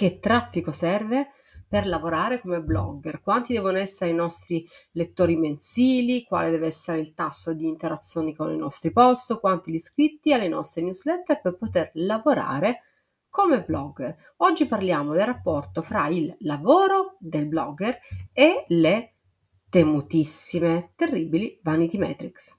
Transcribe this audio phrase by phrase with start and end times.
[0.00, 1.28] che traffico serve
[1.68, 7.12] per lavorare come blogger, quanti devono essere i nostri lettori mensili, quale deve essere il
[7.12, 11.90] tasso di interazioni con i nostri post, quanti gli iscritti alle nostre newsletter per poter
[11.92, 12.80] lavorare
[13.28, 14.16] come blogger.
[14.38, 17.98] Oggi parliamo del rapporto fra il lavoro del blogger
[18.32, 19.16] e le
[19.68, 22.58] temutissime, terribili vanity metrics.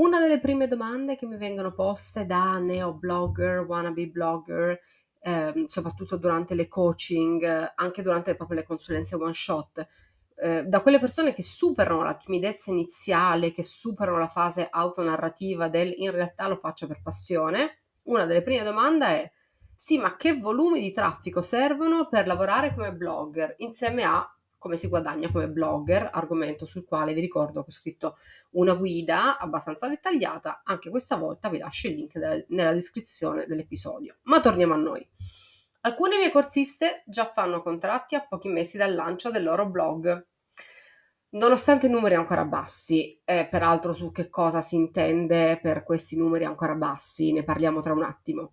[0.00, 4.80] Una delle prime domande che mi vengono poste da neo blogger, wannabe blogger,
[5.20, 9.86] eh, soprattutto durante le coaching, anche durante proprio le consulenze one shot,
[10.36, 15.92] eh, da quelle persone che superano la timidezza iniziale, che superano la fase autonarrativa del
[15.94, 19.30] in realtà lo faccio per passione, una delle prime domande è
[19.74, 24.26] sì, ma che volumi di traffico servono per lavorare come blogger insieme a
[24.60, 28.18] come si guadagna come blogger, argomento sul quale vi ricordo che ho scritto
[28.50, 34.18] una guida abbastanza dettagliata, anche questa volta vi lascio il link della, nella descrizione dell'episodio.
[34.24, 35.08] Ma torniamo a noi.
[35.80, 40.26] Alcune mie corsiste già fanno contratti a pochi mesi dal lancio del loro blog.
[41.30, 46.44] Nonostante i numeri ancora bassi, e peraltro su che cosa si intende per questi numeri
[46.44, 48.52] ancora bassi, ne parliamo tra un attimo.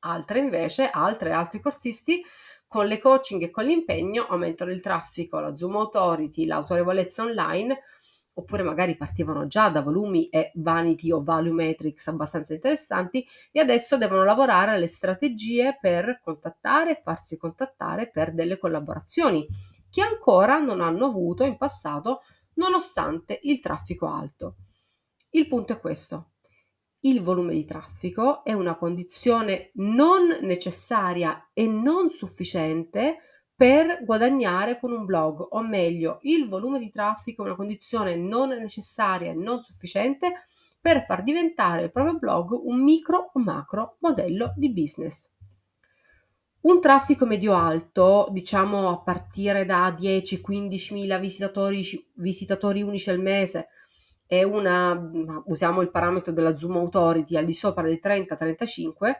[0.00, 2.22] Altre invece, altre altri corsisti
[2.66, 7.80] con le coaching e con l'impegno aumentano il traffico, la Zoom Authority, l'autorevolezza online,
[8.38, 13.96] oppure magari partivano già da volumi e vanity o value metrics abbastanza interessanti e adesso
[13.96, 19.46] devono lavorare alle strategie per contattare e farsi contattare per delle collaborazioni
[19.88, 22.20] che ancora non hanno avuto in passato
[22.54, 24.56] nonostante il traffico alto.
[25.30, 26.32] Il punto è questo
[27.00, 33.18] il volume di traffico è una condizione non necessaria e non sufficiente
[33.54, 38.50] per guadagnare con un blog, o meglio, il volume di traffico è una condizione non
[38.50, 40.42] necessaria e non sufficiente
[40.78, 45.30] per far diventare il proprio blog un micro o macro modello di business.
[46.60, 51.82] Un traffico medio-alto, diciamo a partire da 10-15 mila visitatori,
[52.14, 53.68] visitatori unici al mese,
[54.26, 55.10] è una,
[55.46, 59.14] usiamo il parametro della Zoom Authority al di sopra del 30-35,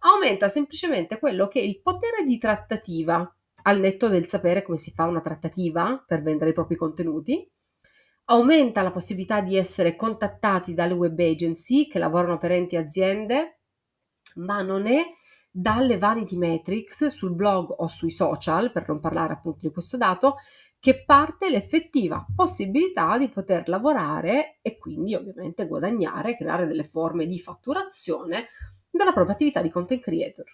[0.00, 3.32] aumenta semplicemente quello che è il potere di trattativa
[3.62, 7.50] al netto del sapere come si fa una trattativa per vendere i propri contenuti,
[8.26, 13.60] aumenta la possibilità di essere contattati dalle web agency che lavorano per enti aziende,
[14.36, 15.02] ma non è
[15.50, 20.36] dalle vanity metrics sul blog o sui social, per non parlare appunto di questo dato,
[20.80, 27.38] che parte l'effettiva possibilità di poter lavorare e quindi ovviamente guadagnare, creare delle forme di
[27.38, 28.46] fatturazione
[28.90, 30.46] della propria attività di content creator.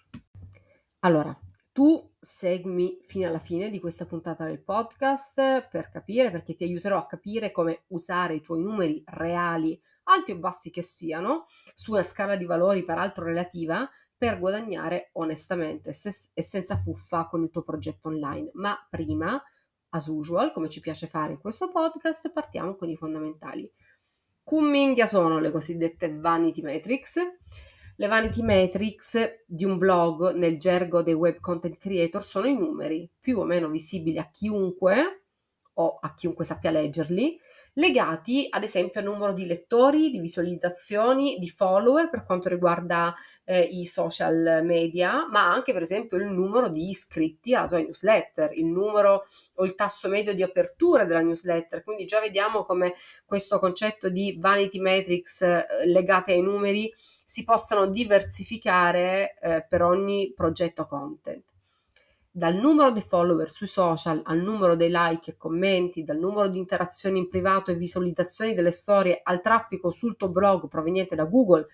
[0.99, 1.37] Allora,
[1.71, 6.97] tu seguimi fino alla fine di questa puntata del podcast per capire, perché ti aiuterò
[6.97, 11.43] a capire come usare i tuoi numeri reali, alti o bassi che siano,
[11.73, 13.87] su una scala di valori peraltro relativa,
[14.17, 18.51] per guadagnare onestamente e senza fuffa con il tuo progetto online.
[18.53, 19.39] Ma prima
[19.95, 23.69] as usual, come ci piace fare in questo podcast, partiamo con i fondamentali.
[24.43, 27.17] Cum sono le cosiddette vanity metrics.
[27.97, 33.09] Le vanity metrics di un blog nel gergo dei web content creator sono i numeri
[33.19, 35.23] più o meno visibili a chiunque
[35.75, 37.39] o a chiunque sappia leggerli
[37.75, 43.13] legati ad esempio al numero di lettori, di visualizzazioni, di follower per quanto riguarda
[43.43, 48.51] eh, i social media, ma anche per esempio il numero di iscritti alla tua newsletter,
[48.53, 49.25] il numero
[49.55, 51.83] o il tasso medio di apertura della newsletter.
[51.83, 52.93] Quindi già vediamo come
[53.25, 56.91] questo concetto di vanity metrics eh, legate ai numeri
[57.25, 61.54] si possano diversificare eh, per ogni progetto content
[62.37, 66.57] dal numero dei follower sui social al numero dei like e commenti, dal numero di
[66.57, 71.67] interazioni in privato e visualizzazioni delle storie al traffico sul tuo blog proveniente da Google,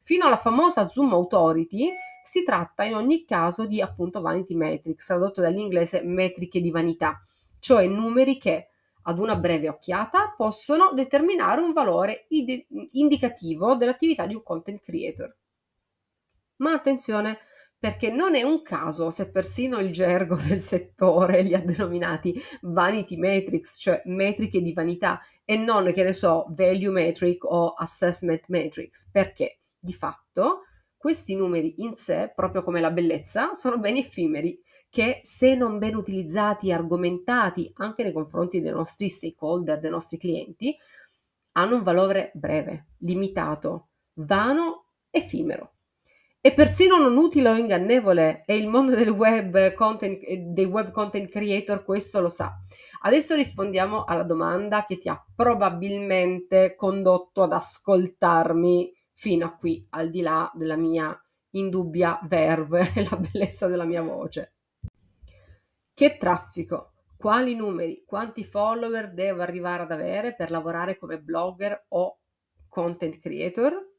[0.00, 1.92] fino alla famosa Zoom Authority,
[2.22, 7.20] si tratta in ogni caso di appunto vanity metrics, tradotto dall'inglese metriche di vanità,
[7.58, 8.68] cioè numeri che
[9.02, 15.36] ad una breve occhiata possono determinare un valore ide- indicativo dell'attività di un content creator.
[16.56, 17.40] Ma attenzione,
[17.86, 23.16] perché non è un caso se persino il gergo del settore li ha denominati vanity
[23.16, 29.08] metrics, cioè metriche di vanità, e non, che ne so, value metric o assessment metrics,
[29.08, 30.62] perché di fatto
[30.96, 34.60] questi numeri in sé, proprio come la bellezza, sono beni effimeri
[34.90, 40.16] che se non ben utilizzati e argomentati anche nei confronti dei nostri stakeholder, dei nostri
[40.18, 40.76] clienti,
[41.52, 45.75] hanno un valore breve, limitato, vano, effimero.
[46.46, 51.28] E persino non utile o ingannevole, e il mondo del web content, dei web content
[51.28, 52.56] creator questo lo sa.
[53.02, 60.08] Adesso rispondiamo alla domanda che ti ha probabilmente condotto ad ascoltarmi fino a qui, al
[60.08, 61.20] di là della mia
[61.50, 64.54] indubbia verve e la bellezza della mia voce.
[65.92, 66.92] Che traffico?
[67.16, 68.04] Quali numeri?
[68.06, 72.20] Quanti follower devo arrivare ad avere per lavorare come blogger o
[72.68, 73.95] content creator?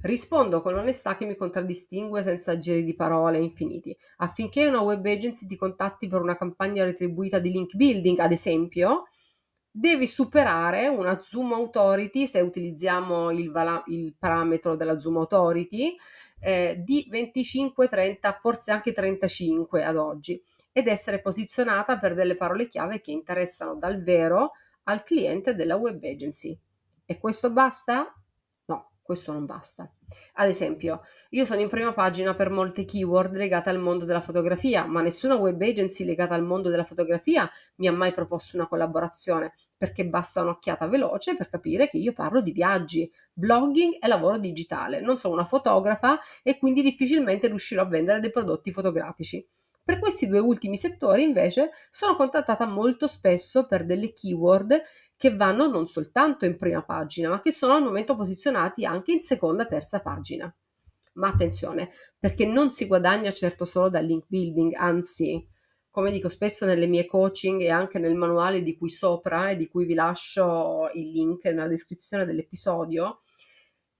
[0.00, 3.96] Rispondo con onestà che mi contraddistingue senza giri di parole infiniti.
[4.18, 9.08] Affinché una web agency ti contatti per una campagna retribuita di link building, ad esempio,
[9.70, 15.96] devi superare una Zoom Authority, se utilizziamo il, vala- il parametro della Zoom Authority,
[16.40, 20.40] eh, di 25, 30, forse anche 35 ad oggi,
[20.72, 24.52] ed essere posizionata per delle parole chiave che interessano dal vero
[24.84, 26.56] al cliente della web agency.
[27.04, 28.12] E questo basta?
[29.08, 29.90] Questo non basta.
[30.34, 31.00] Ad esempio,
[31.30, 35.34] io sono in prima pagina per molte keyword legate al mondo della fotografia, ma nessuna
[35.34, 40.42] web agency legata al mondo della fotografia mi ha mai proposto una collaborazione, perché basta
[40.42, 45.00] un'occhiata veloce per capire che io parlo di viaggi, blogging e lavoro digitale.
[45.00, 49.42] Non sono una fotografa e quindi difficilmente riuscirò a vendere dei prodotti fotografici.
[49.88, 54.82] Per questi due ultimi settori invece sono contattata molto spesso per delle keyword
[55.16, 59.20] che vanno non soltanto in prima pagina, ma che sono al momento posizionati anche in
[59.20, 60.54] seconda, terza pagina.
[61.14, 61.88] Ma attenzione,
[62.18, 65.42] perché non si guadagna certo solo dal link building, anzi,
[65.88, 69.68] come dico spesso nelle mie coaching e anche nel manuale di cui sopra e di
[69.68, 73.20] cui vi lascio il link nella descrizione dell'episodio,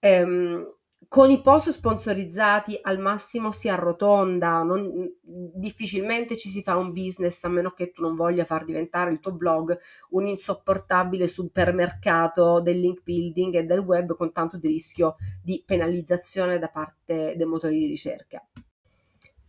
[0.00, 6.92] ehm, con i post sponsorizzati al massimo si arrotonda, non, difficilmente ci si fa un
[6.92, 9.78] business a meno che tu non voglia far diventare il tuo blog
[10.10, 16.58] un insopportabile supermercato del link building e del web con tanto di rischio di penalizzazione
[16.58, 18.46] da parte dei motori di ricerca.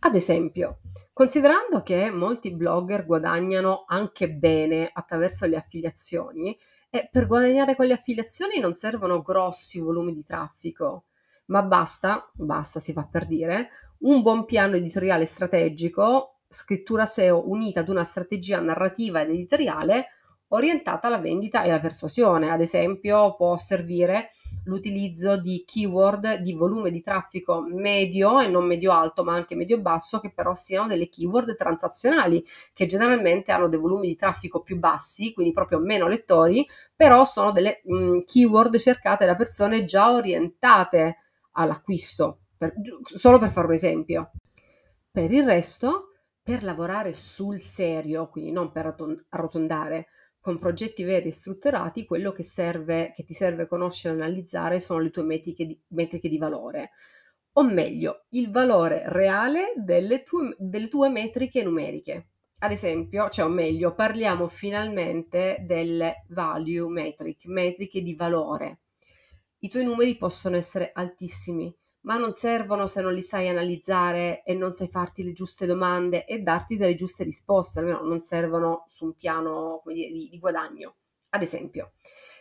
[0.02, 0.78] Ad esempio,
[1.12, 6.58] considerando che molti blogger guadagnano anche bene attraverso le affiliazioni,
[6.92, 11.04] e per guadagnare con le affiliazioni non servono grossi volumi di traffico
[11.50, 13.68] ma basta, basta si fa per dire,
[14.00, 20.06] un buon piano editoriale strategico, scrittura SEO unita ad una strategia narrativa ed editoriale
[20.52, 22.50] orientata alla vendita e alla persuasione.
[22.50, 24.30] Ad esempio, può servire
[24.64, 30.32] l'utilizzo di keyword di volume di traffico medio e non medio-alto, ma anche medio-basso, che
[30.32, 35.52] però siano delle keyword transazionali, che generalmente hanno dei volumi di traffico più bassi, quindi
[35.52, 41.16] proprio meno lettori, però sono delle mh, keyword cercate da persone già orientate
[41.60, 44.30] all'acquisto, per, solo per fare un esempio.
[45.10, 46.10] Per il resto,
[46.42, 48.94] per lavorare sul serio, quindi non per
[49.28, 50.06] arrotondare,
[50.40, 55.00] con progetti veri e strutturati, quello che, serve, che ti serve conoscere e analizzare sono
[55.00, 56.92] le tue metriche di, metriche di valore,
[57.52, 62.28] o meglio, il valore reale delle tue, delle tue metriche numeriche.
[62.62, 68.80] Ad esempio, cioè o meglio, parliamo finalmente delle value metric, metriche di valore.
[69.62, 74.54] I tuoi numeri possono essere altissimi, ma non servono se non li sai analizzare e
[74.54, 79.04] non sai farti le giuste domande e darti delle giuste risposte, almeno non servono su
[79.04, 80.96] un piano dire, di, di guadagno.
[81.30, 81.92] Ad esempio,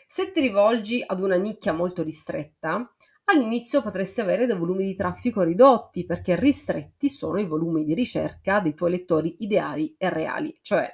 [0.08, 2.90] se ti rivolgi ad una nicchia molto ristretta,
[3.26, 8.62] all'inizio potresti avere dei volumi di traffico ridotti perché ristretti sono i volumi di ricerca
[8.62, 10.90] dei tuoi lettori ideali e reali, cioè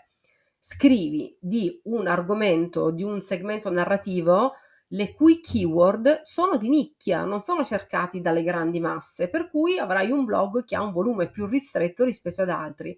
[0.57, 4.53] scrivi di un argomento, di un segmento narrativo
[4.89, 10.11] le cui keyword sono di nicchia, non sono cercati dalle grandi masse, per cui avrai
[10.11, 12.97] un blog che ha un volume più ristretto rispetto ad altri.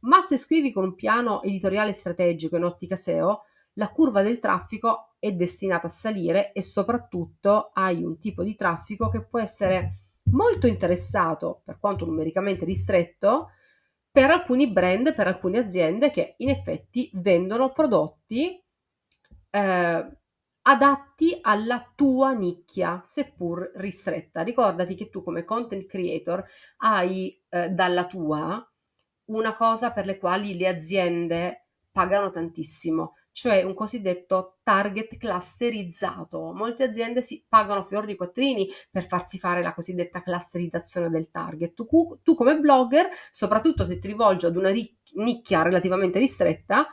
[0.00, 3.42] Ma se scrivi con un piano editoriale strategico in ottica SEO,
[3.74, 9.08] la curva del traffico è destinata a salire e soprattutto hai un tipo di traffico
[9.08, 9.90] che può essere
[10.30, 13.50] molto interessato, per quanto numericamente ristretto,
[14.10, 18.62] per alcuni brand, per alcune aziende che in effetti vendono prodotti
[19.50, 20.18] eh,
[20.68, 24.42] adatti alla tua nicchia, seppur ristretta.
[24.42, 26.44] Ricordati che tu come content creator
[26.78, 28.68] hai eh, dalla tua
[29.26, 36.52] una cosa per le quali le aziende pagano tantissimo, cioè un cosiddetto target clusterizzato.
[36.52, 41.74] Molte aziende si pagano fior di quattrini per farsi fare la cosiddetta clusterizzazione del target.
[41.74, 44.70] Tu, tu come blogger, soprattutto se ti rivolgi ad una
[45.14, 46.86] nicchia relativamente ristretta,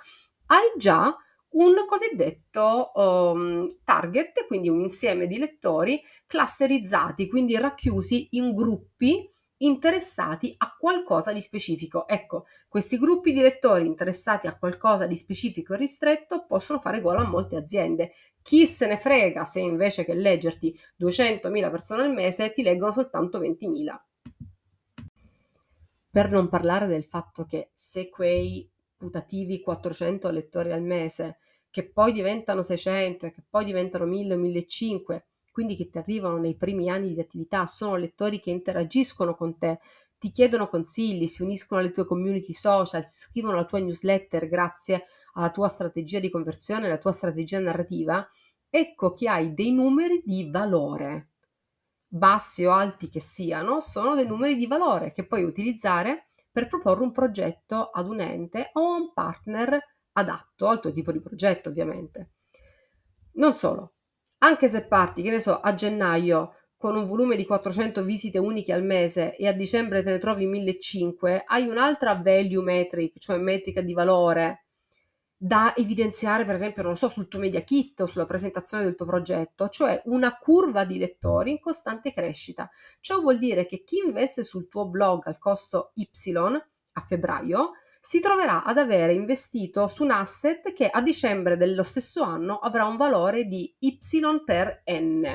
[0.46, 1.16] hai già
[1.54, 10.54] un cosiddetto um, target, quindi un insieme di lettori clusterizzati, quindi racchiusi in gruppi interessati
[10.58, 12.08] a qualcosa di specifico.
[12.08, 17.22] Ecco, questi gruppi di lettori interessati a qualcosa di specifico e ristretto possono fare gola
[17.22, 18.12] a molte aziende.
[18.42, 23.40] Chi se ne frega se invece che leggerti 200.000 persone al mese ti leggono soltanto
[23.40, 24.02] 20.000.
[26.10, 28.70] Per non parlare del fatto che se quei
[29.04, 34.38] putativi 400 lettori al mese, che poi diventano 600 e che poi diventano 1000 o
[34.38, 39.58] 1500, quindi che ti arrivano nei primi anni di attività, sono lettori che interagiscono con
[39.58, 39.80] te,
[40.18, 45.06] ti chiedono consigli, si uniscono alle tue community social, si iscrivono alla tua newsletter grazie
[45.34, 48.26] alla tua strategia di conversione, alla tua strategia narrativa,
[48.70, 51.32] ecco che hai dei numeri di valore.
[52.08, 57.02] Bassi o alti che siano, sono dei numeri di valore che puoi utilizzare per proporre
[57.02, 59.80] un progetto ad un ente o a un partner
[60.14, 62.34] adatto al tuo tipo di progetto, ovviamente.
[63.34, 63.96] Non solo,
[64.40, 68.74] anche se parti, che ne so, a gennaio con un volume di 400 visite uniche
[68.74, 73.82] al mese e a dicembre te ne trovi 1500, hai un'altra value metric, cioè metrica
[73.82, 74.63] di valore
[75.46, 79.06] da evidenziare, per esempio, non so, sul tuo media kit o sulla presentazione del tuo
[79.06, 82.70] progetto, cioè una curva di lettori in costante crescita.
[83.02, 86.08] Ciò vuol dire che chi investe sul tuo blog al costo Y
[86.94, 92.24] a febbraio si troverà ad avere investito su un asset che a dicembre dello stesso
[92.24, 93.98] anno avrà un valore di y
[94.46, 95.26] per n.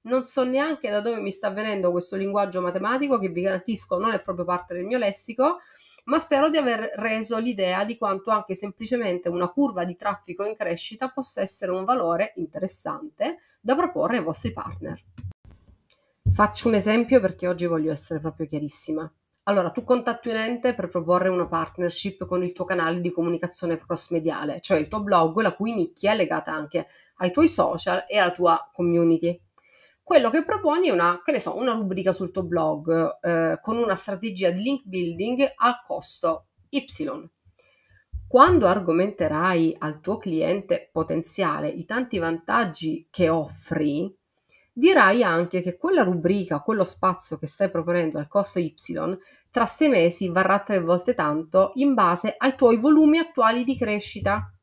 [0.00, 4.12] Non so neanche da dove mi sta venendo questo linguaggio matematico che vi garantisco non
[4.12, 5.58] è proprio parte del mio lessico,
[6.08, 10.54] ma spero di aver reso l'idea di quanto anche semplicemente una curva di traffico in
[10.54, 15.02] crescita possa essere un valore interessante da proporre ai vostri partner.
[16.30, 19.10] Faccio un esempio perché oggi voglio essere proprio chiarissima.
[19.44, 23.78] Allora, tu contatti un ente per proporre una partnership con il tuo canale di comunicazione
[23.78, 26.86] cross-mediale, cioè il tuo blog, la cui nicchia è legata anche
[27.16, 29.40] ai tuoi social e alla tua community.
[30.08, 33.76] Quello che proponi è una, che ne so, una rubrica sul tuo blog eh, con
[33.76, 36.86] una strategia di link building a costo Y.
[38.26, 44.10] Quando argomenterai al tuo cliente potenziale i tanti vantaggi che offri,
[44.72, 48.74] dirai anche che quella rubrica, quello spazio che stai proponendo al costo Y,
[49.50, 54.57] tra sei mesi varrà tre volte tanto in base ai tuoi volumi attuali di crescita.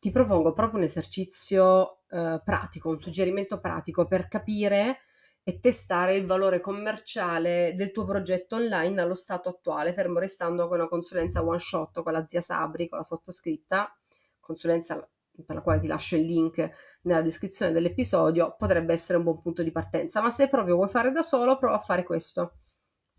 [0.00, 5.00] Ti propongo proprio un esercizio eh, pratico, un suggerimento pratico per capire
[5.42, 10.78] e testare il valore commerciale del tuo progetto online allo stato attuale, fermo restando con
[10.78, 13.92] una consulenza one shot con la zia Sabri, con la sottoscritta,
[14.38, 15.08] consulenza
[15.44, 16.70] per la quale ti lascio il link
[17.02, 20.20] nella descrizione dell'episodio, potrebbe essere un buon punto di partenza.
[20.20, 22.54] Ma se proprio vuoi fare da solo, prova a fare questo.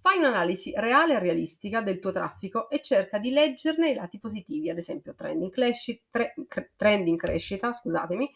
[0.02, 4.70] Fai un'analisi reale e realistica del tuo traffico e cerca di leggerne i lati positivi,
[4.70, 6.34] ad esempio trend in, cresci- tre-
[6.78, 8.32] trend in crescita, scusatemi,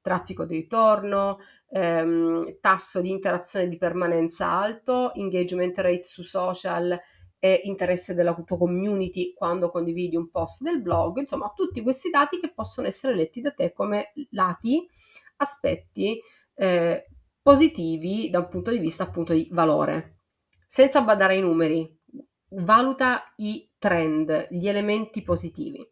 [0.00, 1.38] traffico di ritorno,
[1.70, 7.00] ehm, tasso di interazione di permanenza alto, engagement rate su social
[7.38, 12.38] e interesse della tua community quando condividi un post del blog, insomma tutti questi dati
[12.38, 14.84] che possono essere letti da te come lati,
[15.36, 16.20] aspetti
[16.54, 17.06] eh,
[17.40, 20.15] positivi da un punto di vista appunto di valore,
[20.66, 21.88] senza badare ai numeri,
[22.50, 25.86] valuta i trend, gli elementi positivi.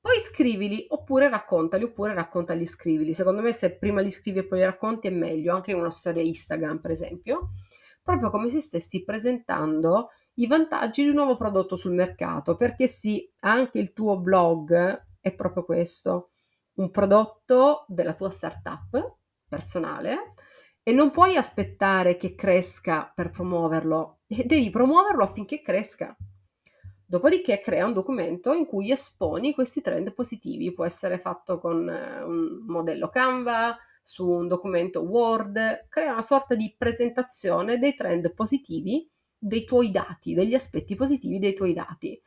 [0.00, 3.12] Poi scrivili oppure raccontali, oppure raccontali, scrivili.
[3.12, 5.90] Secondo me se prima li scrivi e poi li racconti è meglio, anche in una
[5.90, 7.48] storia Instagram per esempio,
[8.02, 13.28] proprio come se stessi presentando i vantaggi di un nuovo prodotto sul mercato, perché sì,
[13.40, 16.30] anche il tuo blog è proprio questo,
[16.74, 19.16] un prodotto della tua startup
[19.48, 20.34] personale
[20.88, 26.16] e non puoi aspettare che cresca per promuoverlo, devi promuoverlo affinché cresca.
[27.04, 32.22] Dopodiché crea un documento in cui esponi questi trend positivi, può essere fatto con eh,
[32.22, 39.10] un modello Canva, su un documento Word, crea una sorta di presentazione dei trend positivi
[39.36, 42.22] dei tuoi dati, degli aspetti positivi dei tuoi dati.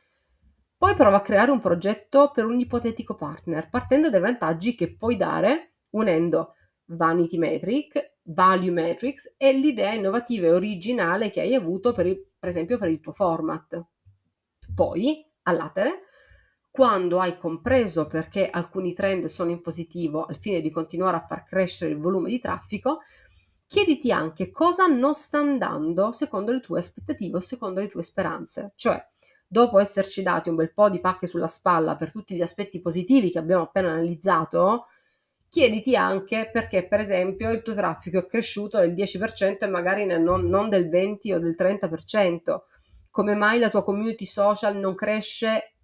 [0.76, 5.16] Poi prova a creare un progetto per un ipotetico partner, partendo dai vantaggi che puoi
[5.16, 12.06] dare unendo vanity metric, value metrics e l'idea innovativa e originale che hai avuto per,
[12.06, 13.82] il, per esempio per il tuo format.
[14.74, 16.04] Poi, all'atere,
[16.70, 21.44] quando hai compreso perché alcuni trend sono in positivo al fine di continuare a far
[21.44, 23.00] crescere il volume di traffico,
[23.66, 28.72] chiediti anche cosa non sta andando secondo le tue aspettative o secondo le tue speranze.
[28.76, 29.04] Cioè,
[29.46, 33.30] dopo esserci dati un bel po' di pacche sulla spalla per tutti gli aspetti positivi
[33.30, 34.86] che abbiamo appena analizzato,
[35.50, 40.46] chiediti anche perché, per esempio, il tuo traffico è cresciuto del 10% e magari non,
[40.46, 42.60] non del 20 o del 30%.
[43.10, 45.74] Come mai la tua community social non cresce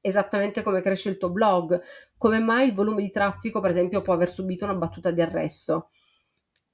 [0.00, 1.80] esattamente come cresce il tuo blog?
[2.16, 5.88] Come mai il volume di traffico, per esempio, può aver subito una battuta di arresto?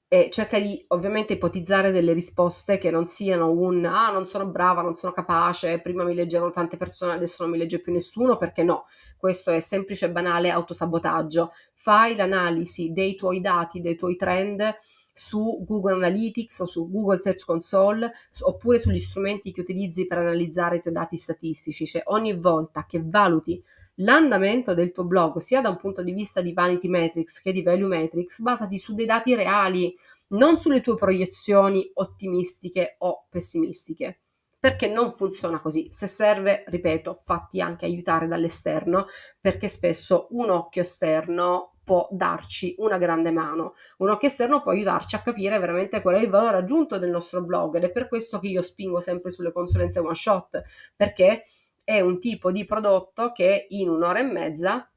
[0.09, 4.81] E cerca di ovviamente ipotizzare delle risposte che non siano un ah non sono brava,
[4.81, 8.63] non sono capace, prima mi leggevano tante persone, adesso non mi legge più nessuno, perché
[8.63, 8.85] no,
[9.17, 11.51] questo è semplice e banale autosabotaggio.
[11.73, 14.77] Fai l'analisi dei tuoi dati, dei tuoi trend
[15.13, 18.11] su Google Analytics o su Google Search Console
[18.41, 23.01] oppure sugli strumenti che utilizzi per analizzare i tuoi dati statistici, cioè ogni volta che
[23.03, 23.61] valuti
[23.97, 27.63] l'andamento del tuo blog, sia da un punto di vista di vanity metrics che di
[27.63, 29.95] value metrics, basati su dei dati reali,
[30.29, 34.21] non sulle tue proiezioni ottimistiche o pessimistiche.
[34.59, 35.87] Perché non funziona così.
[35.91, 39.05] Se serve, ripeto, fatti anche aiutare dall'esterno,
[39.39, 43.75] perché spesso un occhio esterno può darci una grande mano.
[43.99, 47.41] Un occhio esterno può aiutarci a capire veramente qual è il valore aggiunto del nostro
[47.43, 50.61] blog ed è per questo che io spingo sempre sulle consulenze one shot,
[50.97, 51.43] perché
[51.87, 54.91] è un tipo di prodotto che in un'ora e mezza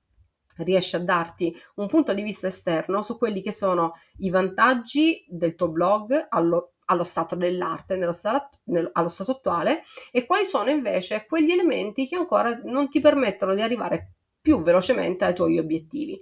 [0.57, 5.55] riesce a darti un punto di vista esterno su quelli che sono i vantaggi del
[5.55, 10.69] tuo blog allo, allo stato dell'arte, nello stato, nel, allo stato attuale, e quali sono
[10.69, 16.21] invece quegli elementi che ancora non ti permettono di arrivare più velocemente ai tuoi obiettivi.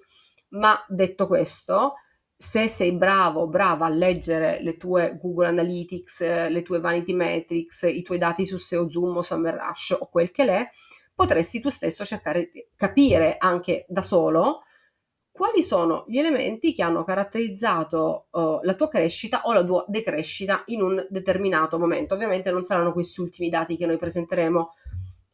[0.50, 1.94] Ma detto questo,
[2.40, 7.83] se sei bravo o brava a leggere le tue Google Analytics, le tue Vanity Metrics,
[7.83, 10.68] i tuoi dati su SEO Zoom o Summer Rush o quel che l'è,
[11.16, 14.62] potresti tu stesso cercare di capire anche da solo
[15.33, 20.62] quali sono gli elementi che hanno caratterizzato uh, la tua crescita o la tua decrescita
[20.66, 22.14] in un determinato momento.
[22.14, 24.75] Ovviamente non saranno questi ultimi dati che noi presenteremo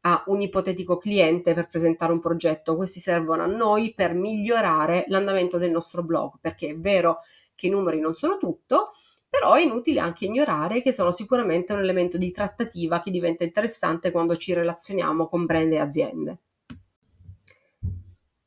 [0.06, 5.56] a un ipotetico cliente per presentare un progetto, questi servono a noi per migliorare l'andamento
[5.56, 7.20] del nostro blog, perché è vero
[7.54, 8.90] che i numeri non sono tutto,
[9.28, 14.10] però è inutile anche ignorare che sono sicuramente un elemento di trattativa che diventa interessante
[14.10, 16.38] quando ci relazioniamo con brand e aziende.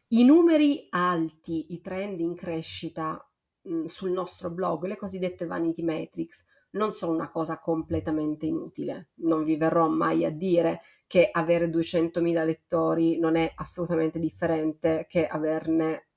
[0.10, 3.28] I numeri alti, i trend in crescita
[3.64, 9.10] mh, sul nostro blog, le cosiddette vanity metrics, non sono una cosa completamente inutile.
[9.16, 15.26] Non vi verrò mai a dire che avere 200.000 lettori non è assolutamente differente che
[15.26, 16.08] averne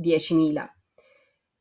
[0.00, 0.66] 10.000.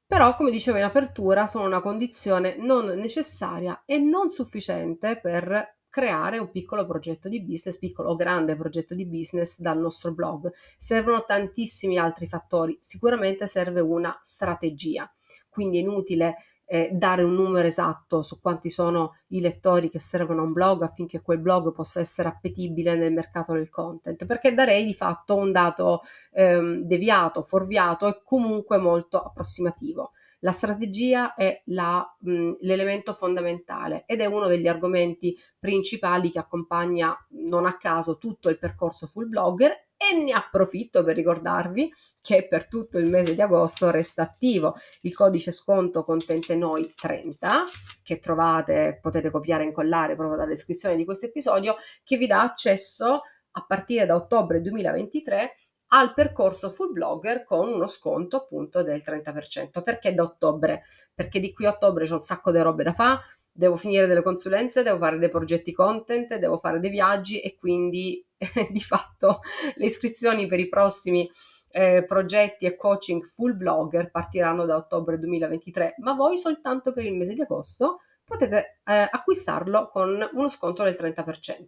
[0.06, 6.40] Però, come dicevo in apertura, sono una condizione non necessaria e non sufficiente per creare
[6.40, 10.52] un piccolo progetto di business, piccolo o grande progetto di business dal nostro blog.
[10.76, 15.12] Servono tantissimi altri fattori, sicuramente serve una strategia,
[15.50, 16.38] quindi è inutile
[16.74, 20.82] eh, dare un numero esatto su quanti sono i lettori che servono a un blog
[20.82, 25.52] affinché quel blog possa essere appetibile nel mercato del content, perché darei di fatto un
[25.52, 30.14] dato ehm, deviato, fuorviato e comunque molto approssimativo.
[30.40, 37.16] La strategia è la, mh, l'elemento fondamentale ed è uno degli argomenti principali che accompagna
[37.44, 42.68] non a caso tutto il percorso full blogger e ne approfitto per ricordarvi che per
[42.68, 47.64] tutto il mese di agosto resta attivo il codice sconto contente noi 30
[48.02, 52.42] che trovate, potete copiare e incollare proprio dalla descrizione di questo episodio che vi dà
[52.42, 53.22] accesso
[53.56, 55.54] a partire da ottobre 2023
[55.94, 59.84] al percorso full blogger con uno sconto appunto del 30%.
[59.84, 60.84] Perché da ottobre?
[61.14, 64.24] Perché di qui a ottobre c'è un sacco di robe da fare, devo finire delle
[64.24, 68.26] consulenze, devo fare dei progetti content, devo fare dei viaggi e quindi
[68.70, 69.42] di fatto
[69.76, 71.30] le iscrizioni per i prossimi
[71.72, 77.16] eh, progetti e coaching full blogger partiranno da ottobre 2023, ma voi soltanto per il
[77.16, 81.64] mese di agosto potete eh, acquistarlo con uno sconto del 30%.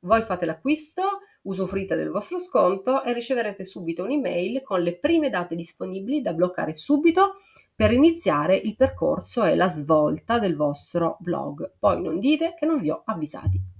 [0.00, 5.54] Voi fate l'acquisto, usufruite del vostro sconto e riceverete subito un'email con le prime date
[5.54, 7.32] disponibili da bloccare subito
[7.74, 11.74] per iniziare il percorso e la svolta del vostro blog.
[11.78, 13.75] Poi non dite che non vi ho avvisati.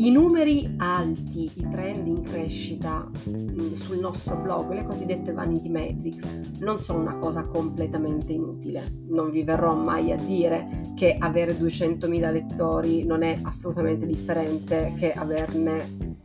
[0.00, 6.26] I numeri alti, i trend in crescita mm, sul nostro blog, le cosiddette vanity metrics,
[6.60, 8.82] non sono una cosa completamente inutile.
[9.08, 15.12] Non vi verrò mai a dire che avere 200.000 lettori non è assolutamente differente che
[15.12, 16.16] averne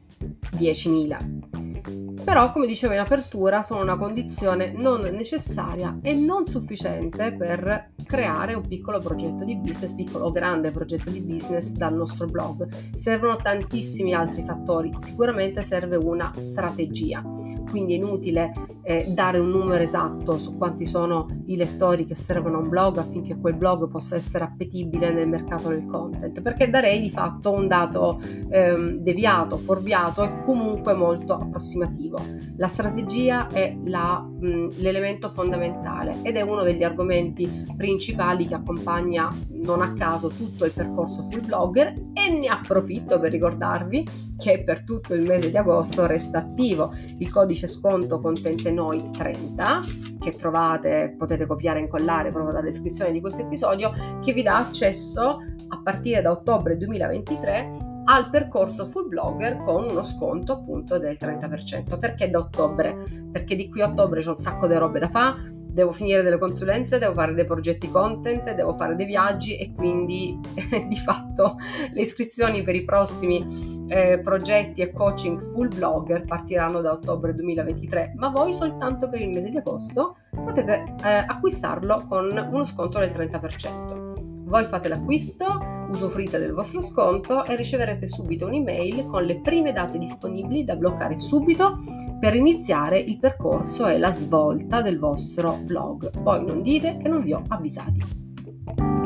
[0.51, 2.23] 10.000.
[2.23, 8.53] Però, come dicevo in apertura, sono una condizione non necessaria e non sufficiente per creare
[8.53, 12.67] un piccolo progetto di business, piccolo o grande progetto di business dal nostro blog.
[12.93, 17.23] Servono tantissimi altri fattori, sicuramente serve una strategia,
[17.69, 22.57] quindi è inutile eh, dare un numero esatto su quanti sono i lettori che servono
[22.57, 27.01] a un blog affinché quel blog possa essere appetibile nel mercato del content, perché darei
[27.01, 32.17] di fatto un dato ehm, deviato, fuorviato e comunque molto approssimativo.
[32.57, 39.33] La strategia è la, mh, l'elemento fondamentale ed è uno degli argomenti principali che accompagna
[39.51, 44.05] non a caso tutto il percorso full blogger e ne approfitto per ricordarvi
[44.37, 49.81] che per tutto il mese di agosto resta attivo il codice sconto contente noi 30
[50.19, 54.57] che trovate, potete copiare e incollare proprio dalla descrizione di questo episodio che vi dà
[54.57, 55.37] accesso
[55.69, 61.97] a partire da ottobre 2023 al percorso full blogger con uno sconto appunto del 30%.
[61.97, 62.97] Perché da ottobre?
[63.31, 66.37] Perché di qui a ottobre c'è un sacco di robe da fare, devo finire delle
[66.37, 70.39] consulenze, devo fare dei progetti content, devo fare dei viaggi e quindi
[70.87, 71.57] di fatto
[71.91, 78.13] le iscrizioni per i prossimi eh, progetti e coaching full blogger partiranno da ottobre 2023,
[78.15, 83.11] ma voi soltanto per il mese di agosto potete eh, acquistarlo con uno sconto del
[83.11, 84.13] 30%.
[84.45, 89.97] Voi fate l'acquisto, usufruite del vostro sconto e riceverete subito un'email con le prime date
[89.97, 91.75] disponibili da bloccare subito
[92.19, 96.21] per iniziare il percorso e la svolta del vostro blog.
[96.21, 99.04] Poi non dite che non vi ho avvisati.